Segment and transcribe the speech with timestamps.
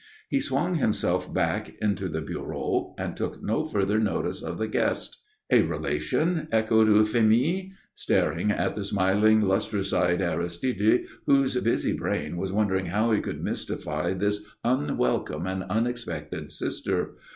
[0.29, 5.19] He swung himself back into the bureau and took no further notice of the guest.
[5.51, 12.51] "A relation?" echoed Euphémie, staring at the smiling, lustrous eyed Aristide, whose busy brain was
[12.51, 17.13] wondering how he could mystify this unwelcome and unexpected sister.